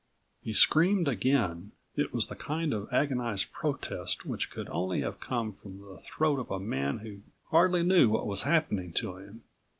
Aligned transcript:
He 0.41 0.51
screamed 0.53 1.07
again. 1.07 1.73
It 1.95 2.11
was 2.11 2.25
the 2.25 2.35
kind 2.35 2.73
of 2.73 2.91
agonized 2.91 3.53
protest 3.53 4.25
which 4.25 4.49
could 4.49 4.67
only 4.69 5.01
have 5.01 5.19
come 5.19 5.53
from 5.53 5.77
the 5.77 5.99
throat 5.99 6.39
of 6.39 6.49
a 6.49 6.59
man 6.59 6.97
who 6.97 7.19
hardly 7.51 7.83
knew 7.83 8.09
what 8.09 8.25
was 8.25 8.41
happening 8.41 8.93
to 8.93 9.17
him 9.17 9.43